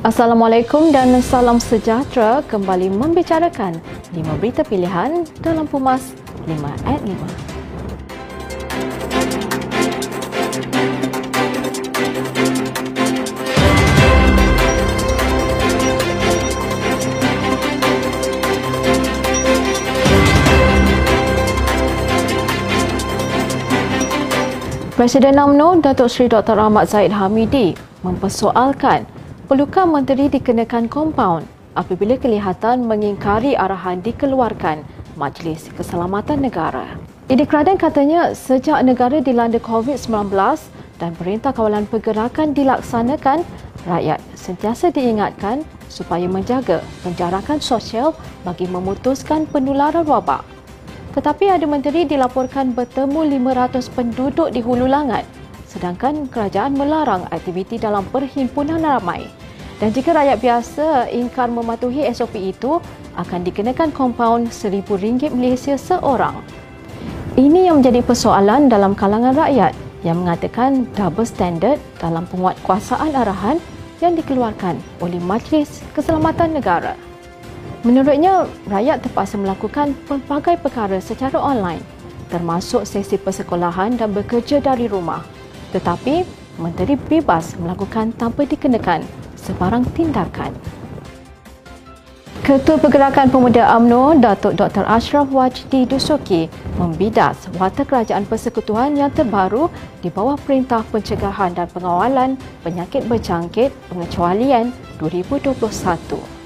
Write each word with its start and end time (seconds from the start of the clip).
Assalamualaikum 0.00 0.96
dan 0.96 1.12
salam 1.20 1.60
sejahtera 1.60 2.40
kembali 2.48 2.88
membicarakan 2.88 3.76
5 4.16 4.40
berita 4.40 4.64
pilihan 4.64 5.28
dalam 5.44 5.68
Pumas 5.68 6.16
5 6.48 6.56
at 6.88 7.04
5. 7.04 7.12
Presiden 24.96 25.36
UMNO 25.36 25.84
Datuk 25.84 26.08
Seri 26.08 26.32
Dr. 26.32 26.56
Ahmad 26.56 26.88
Zaid 26.88 27.12
Hamidi 27.12 27.76
mempersoalkan 28.00 29.19
perlukah 29.50 29.82
menteri 29.82 30.30
dikenakan 30.30 30.86
kompaun 30.86 31.42
apabila 31.74 32.14
kelihatan 32.14 32.86
mengingkari 32.86 33.58
arahan 33.58 33.98
dikeluarkan 33.98 34.86
Majlis 35.18 35.74
Keselamatan 35.74 36.46
Negara. 36.46 36.94
Idi 37.26 37.42
Kraden 37.42 37.74
katanya 37.74 38.30
sejak 38.30 38.78
negara 38.86 39.18
dilanda 39.18 39.58
COVID-19 39.58 40.30
dan 41.02 41.10
Perintah 41.18 41.50
Kawalan 41.50 41.82
Pergerakan 41.90 42.54
dilaksanakan, 42.54 43.42
rakyat 43.90 44.22
sentiasa 44.38 44.94
diingatkan 44.94 45.66
supaya 45.90 46.30
menjaga 46.30 46.78
penjarakan 47.02 47.58
sosial 47.58 48.14
bagi 48.46 48.70
memutuskan 48.70 49.50
penularan 49.50 50.06
wabak. 50.06 50.46
Tetapi 51.18 51.50
ada 51.50 51.66
menteri 51.66 52.06
dilaporkan 52.06 52.70
bertemu 52.70 53.26
500 53.42 53.98
penduduk 53.98 54.54
di 54.54 54.62
Hulu 54.62 54.86
Langat 54.86 55.26
sedangkan 55.70 56.26
kerajaan 56.26 56.74
melarang 56.74 57.30
aktiviti 57.30 57.78
dalam 57.78 58.02
perhimpunan 58.10 58.82
ramai. 58.82 59.39
Dan 59.80 59.96
jika 59.96 60.12
rakyat 60.12 60.38
biasa 60.44 61.08
ingkar 61.08 61.48
mematuhi 61.48 62.04
SOP 62.12 62.36
itu, 62.36 62.84
akan 63.16 63.40
dikenakan 63.48 63.90
kompaun 63.96 64.52
RM1,000 64.52 65.32
Malaysia 65.32 65.74
seorang. 65.80 66.44
Ini 67.40 67.72
yang 67.72 67.80
menjadi 67.80 68.04
persoalan 68.04 68.68
dalam 68.68 68.92
kalangan 68.92 69.32
rakyat 69.32 69.72
yang 70.04 70.20
mengatakan 70.20 70.84
double 70.92 71.24
standard 71.24 71.80
dalam 71.96 72.28
penguatkuasaan 72.28 73.16
arahan 73.16 73.56
yang 74.04 74.12
dikeluarkan 74.12 74.76
oleh 75.00 75.16
Majlis 75.16 75.80
Keselamatan 75.96 76.60
Negara. 76.60 76.92
Menurutnya, 77.80 78.44
rakyat 78.68 79.00
terpaksa 79.00 79.40
melakukan 79.40 79.96
pelbagai 80.04 80.60
perkara 80.60 81.00
secara 81.00 81.40
online 81.40 81.80
termasuk 82.30 82.86
sesi 82.86 83.18
persekolahan 83.18 83.98
dan 83.98 84.14
bekerja 84.14 84.62
dari 84.62 84.86
rumah. 84.86 85.26
Tetapi, 85.74 86.22
menteri 86.62 86.94
bebas 86.94 87.58
melakukan 87.58 88.14
tanpa 88.14 88.46
dikenakan 88.46 89.02
sebarang 89.50 89.82
tindakan. 89.98 90.54
Ketua 92.40 92.80
Pergerakan 92.80 93.28
Pemuda 93.28 93.78
UMNO, 93.78 94.16
Datuk 94.18 94.56
Dr. 94.56 94.82
Ashraf 94.88 95.28
Wajdi 95.28 95.84
Dusuki 95.84 96.48
membidas 96.80 97.46
watak 97.60 97.92
kerajaan 97.92 98.24
persekutuan 98.24 98.96
yang 98.96 99.12
terbaru 99.12 99.68
di 100.00 100.08
bawah 100.08 100.40
Perintah 100.40 100.80
Pencegahan 100.88 101.52
dan 101.52 101.68
Pengawalan 101.68 102.40
Penyakit 102.64 103.06
Berjangkit 103.06 103.70
Pengecualian 103.92 104.72
2021. 104.98 106.40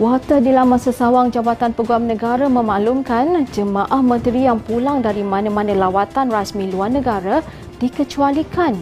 Water 0.00 0.40
di 0.40 0.50
laman 0.50 0.80
sesawang 0.80 1.28
Jabatan 1.28 1.76
Peguam 1.76 2.08
Negara 2.08 2.48
memaklumkan 2.48 3.44
jemaah 3.52 4.00
menteri 4.00 4.48
yang 4.48 4.58
pulang 4.58 5.04
dari 5.04 5.20
mana-mana 5.20 5.76
lawatan 5.76 6.32
rasmi 6.32 6.72
luar 6.72 6.90
negara 6.90 7.44
dikecualikan 7.78 8.76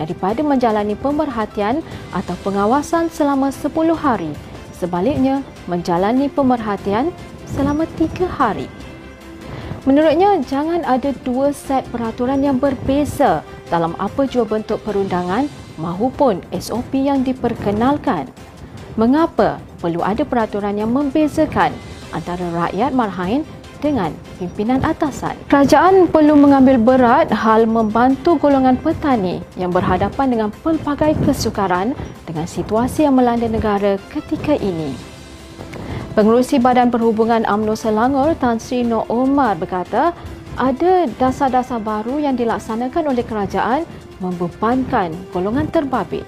daripada 0.00 0.40
menjalani 0.40 0.96
pemerhatian 0.96 1.84
atau 2.16 2.32
pengawasan 2.40 3.12
selama 3.12 3.52
10 3.52 3.92
hari. 3.92 4.32
Sebaliknya, 4.72 5.44
menjalani 5.68 6.32
pemerhatian 6.32 7.12
selama 7.44 7.84
3 8.00 8.24
hari. 8.24 8.72
Menurutnya, 9.84 10.40
jangan 10.44 10.84
ada 10.88 11.12
dua 11.24 11.52
set 11.52 11.84
peraturan 11.92 12.40
yang 12.40 12.56
berbeza 12.56 13.44
dalam 13.68 13.96
apa 14.00 14.28
jua 14.28 14.44
bentuk 14.44 14.80
perundangan 14.84 15.48
mahupun 15.80 16.44
SOP 16.52 17.00
yang 17.00 17.24
diperkenalkan. 17.24 18.28
Mengapa 19.00 19.56
perlu 19.80 20.04
ada 20.04 20.20
peraturan 20.28 20.76
yang 20.76 20.92
membezakan 20.92 21.72
antara 22.12 22.44
rakyat 22.52 22.92
marhain 22.92 23.40
dengan 23.80 24.12
pimpinan 24.40 24.80
atasan. 24.80 25.36
Kerajaan 25.52 26.08
perlu 26.08 26.32
mengambil 26.32 26.80
berat 26.80 27.28
hal 27.28 27.68
membantu 27.68 28.40
golongan 28.40 28.80
petani 28.80 29.44
yang 29.60 29.68
berhadapan 29.68 30.32
dengan 30.32 30.48
pelbagai 30.64 31.20
kesukaran 31.28 31.92
dengan 32.24 32.48
situasi 32.48 33.04
yang 33.04 33.20
melanda 33.20 33.44
negara 33.44 34.00
ketika 34.08 34.56
ini. 34.56 34.96
Pengerusi 36.16 36.56
Badan 36.56 36.88
Perhubungan 36.88 37.44
UMNO 37.44 37.76
Selangor 37.76 38.32
Tan 38.40 38.56
Sri 38.56 38.80
Noh 38.80 39.04
Omar 39.12 39.60
berkata 39.60 40.16
ada 40.56 41.06
dasar-dasar 41.20 41.78
baru 41.78 42.18
yang 42.18 42.34
dilaksanakan 42.34 43.12
oleh 43.12 43.22
kerajaan 43.22 43.84
membebankan 44.18 45.14
golongan 45.30 45.70
terbabit 45.70 46.26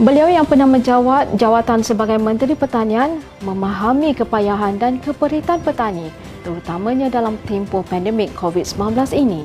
Beliau 0.00 0.32
yang 0.32 0.48
pernah 0.48 0.64
menjawat 0.64 1.36
jawatan 1.36 1.84
sebagai 1.84 2.16
Menteri 2.16 2.56
Pertanian 2.56 3.20
memahami 3.44 4.16
kepayahan 4.16 4.80
dan 4.80 4.96
keperitan 4.96 5.60
petani 5.60 6.08
terutamanya 6.40 7.12
dalam 7.12 7.38
tempoh 7.46 7.84
pandemik 7.84 8.32
COVID-19 8.34 8.96
ini. 9.16 9.44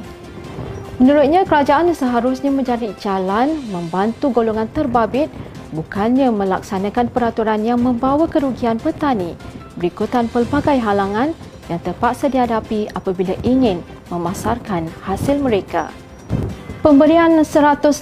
Menurutnya, 0.96 1.44
kerajaan 1.44 1.92
seharusnya 1.92 2.50
mencari 2.50 2.96
jalan 3.04 3.52
membantu 3.68 4.32
golongan 4.32 4.72
terbabit 4.72 5.28
bukannya 5.76 6.32
melaksanakan 6.32 7.12
peraturan 7.12 7.68
yang 7.68 7.84
membawa 7.84 8.32
kerugian 8.32 8.80
petani 8.80 9.36
berikutan 9.76 10.32
pelbagai 10.32 10.80
halangan 10.80 11.36
yang 11.68 11.82
terpaksa 11.84 12.32
dihadapi 12.32 12.88
apabila 12.96 13.36
ingin 13.44 13.84
memasarkan 14.08 14.88
hasil 15.04 15.36
mereka. 15.42 15.92
Pemberian 16.86 17.42
150,000 17.42 17.98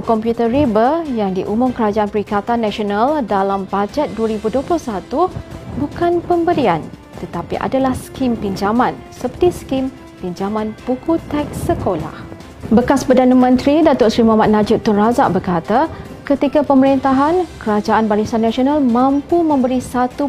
komputer 0.00 0.48
riba 0.48 1.04
yang 1.12 1.36
diumum 1.36 1.76
Kerajaan 1.76 2.08
Perikatan 2.08 2.64
Nasional 2.64 3.20
dalam 3.20 3.68
bajet 3.68 4.08
2021 4.16 5.28
bukan 5.76 6.12
pemberian 6.24 6.80
tetapi 7.18 7.60
adalah 7.60 7.92
skim 7.96 8.36
pinjaman 8.36 8.96
seperti 9.12 9.52
skim 9.52 9.84
pinjaman 10.20 10.72
buku 10.84 11.20
teks 11.28 11.68
sekolah. 11.68 12.26
Bekas 12.66 13.06
Perdana 13.06 13.36
Menteri 13.36 13.78
Datuk 13.86 14.10
Seri 14.10 14.26
Muhammad 14.26 14.50
Najib 14.50 14.82
Tun 14.82 14.98
Razak 14.98 15.30
berkata, 15.30 15.86
ketika 16.26 16.66
pemerintahan, 16.66 17.46
Kerajaan 17.62 18.10
Barisan 18.10 18.42
Nasional 18.42 18.82
mampu 18.82 19.46
memberi 19.46 19.78
1.7 19.78 20.26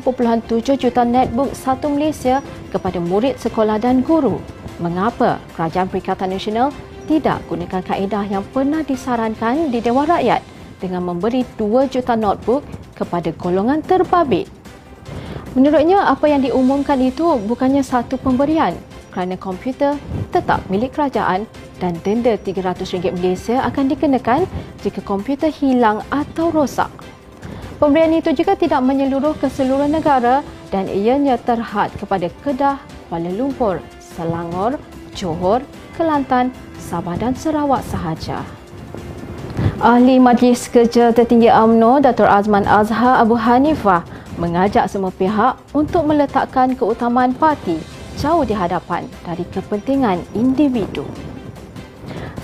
juta 0.78 1.02
netbook 1.02 1.50
satu 1.58 1.90
Malaysia 1.90 2.46
kepada 2.70 3.02
murid 3.02 3.42
sekolah 3.42 3.82
dan 3.82 4.06
guru. 4.06 4.38
Mengapa 4.78 5.42
Kerajaan 5.58 5.90
Perikatan 5.90 6.30
Nasional 6.30 6.70
tidak 7.10 7.42
gunakan 7.50 7.82
kaedah 7.82 8.30
yang 8.30 8.46
pernah 8.54 8.86
disarankan 8.86 9.74
di 9.74 9.82
Dewan 9.82 10.06
Rakyat 10.06 10.46
dengan 10.78 11.10
memberi 11.10 11.42
2 11.58 11.90
juta 11.90 12.14
notebook 12.14 12.62
kepada 12.94 13.34
golongan 13.34 13.82
terbabit. 13.82 14.57
Menurutnya, 15.58 16.06
apa 16.06 16.30
yang 16.30 16.46
diumumkan 16.46 17.02
itu 17.02 17.34
bukannya 17.50 17.82
satu 17.82 18.22
pemberian 18.22 18.78
kerana 19.10 19.34
komputer 19.42 19.98
tetap 20.30 20.62
milik 20.70 20.94
kerajaan 20.94 21.50
dan 21.82 21.98
denda 22.06 22.38
RM300 22.38 23.18
Malaysia 23.18 23.66
akan 23.66 23.90
dikenakan 23.90 24.46
jika 24.86 25.02
komputer 25.02 25.50
hilang 25.50 26.06
atau 26.14 26.54
rosak. 26.54 26.94
Pemberian 27.82 28.14
itu 28.14 28.38
juga 28.38 28.54
tidak 28.54 28.86
menyeluruh 28.86 29.34
ke 29.34 29.50
seluruh 29.50 29.90
negara 29.90 30.46
dan 30.70 30.86
ianya 30.86 31.42
terhad 31.42 31.90
kepada 31.98 32.30
Kedah, 32.46 32.78
Kuala 33.10 33.34
Lumpur, 33.34 33.82
Selangor, 33.98 34.78
Johor, 35.18 35.66
Kelantan, 35.98 36.54
Sabah 36.78 37.18
dan 37.18 37.34
Sarawak 37.34 37.82
sahaja. 37.90 38.46
Ahli 39.82 40.22
Majlis 40.22 40.70
Kerja 40.70 41.10
Tertinggi 41.10 41.50
UMNO 41.50 42.06
Dr. 42.06 42.30
Azman 42.30 42.70
Azhar 42.70 43.18
Abu 43.18 43.34
Hanifah 43.42 44.06
mengajak 44.38 44.86
semua 44.88 45.10
pihak 45.12 45.58
untuk 45.74 46.06
meletakkan 46.06 46.78
keutamaan 46.78 47.34
parti 47.34 47.82
jauh 48.18 48.42
di 48.46 48.54
hadapan 48.58 49.06
dari 49.26 49.46
kepentingan 49.54 50.22
individu. 50.34 51.06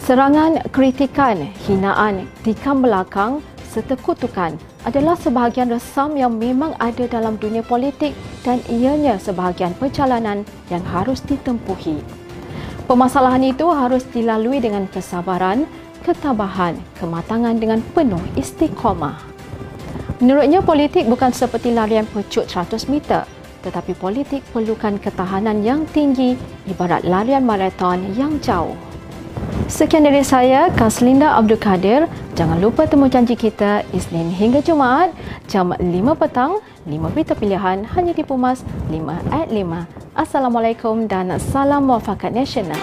Serangan, 0.03 0.59
kritikan, 0.75 1.47
hinaan, 1.63 2.27
tikam 2.43 2.83
belakang 2.83 3.39
serta 3.71 3.97
kutukan 3.97 4.53
adalah 4.85 5.17
sebahagian 5.17 5.71
resam 5.71 6.13
yang 6.13 6.37
memang 6.37 6.77
ada 6.77 7.09
dalam 7.09 7.39
dunia 7.39 7.65
politik 7.65 8.13
dan 8.45 8.59
ianya 8.69 9.17
sebahagian 9.17 9.73
perjalanan 9.79 10.45
yang 10.69 10.83
harus 10.85 11.23
ditempuhi. 11.25 12.03
Permasalahan 12.85 13.47
itu 13.47 13.65
harus 13.71 14.03
dilalui 14.11 14.59
dengan 14.59 14.85
kesabaran, 14.91 15.65
ketabahan, 16.03 16.75
kematangan 16.99 17.55
dengan 17.57 17.79
penuh 17.95 18.21
istiqomah. 18.35 19.32
Menurutnya, 20.23 20.63
politik 20.63 21.03
bukan 21.11 21.35
seperti 21.35 21.75
larian 21.75 22.07
pecut 22.07 22.47
100 22.47 22.87
meter, 22.87 23.27
tetapi 23.59 23.91
politik 23.91 24.39
perlukan 24.55 24.95
ketahanan 24.95 25.59
yang 25.67 25.83
tinggi 25.91 26.39
ibarat 26.63 27.03
larian 27.03 27.43
maraton 27.43 28.07
yang 28.15 28.39
jauh. 28.39 28.71
Sekian 29.67 30.07
dari 30.07 30.23
saya, 30.23 30.71
Kaslinda 30.79 31.35
Abdul 31.35 31.59
Kadir. 31.59 32.07
Jangan 32.39 32.63
lupa 32.63 32.87
temu 32.87 33.11
janji 33.11 33.35
kita 33.35 33.83
Isnin 33.91 34.31
hingga 34.31 34.63
Jumaat 34.63 35.11
jam 35.51 35.75
5 35.75 35.83
petang, 36.15 36.63
5 36.87 37.11
berita 37.11 37.35
pilihan 37.35 37.83
hanya 37.83 38.15
di 38.15 38.23
Pumas 38.23 38.63
5 38.87 39.19
at 39.27 39.51
5. 39.51 40.15
Assalamualaikum 40.15 41.03
dan 41.03 41.35
salam 41.51 41.83
muafakat 41.83 42.31
nasional. 42.31 42.79